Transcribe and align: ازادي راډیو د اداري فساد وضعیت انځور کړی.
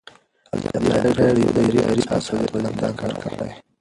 ازادي 0.81 1.11
راډیو 1.21 1.47
د 1.55 1.57
اداري 1.69 2.01
فساد 2.09 2.45
وضعیت 2.51 2.83
انځور 2.85 3.13
کړی. 3.21 3.51